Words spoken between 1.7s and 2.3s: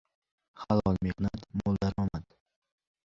daromad.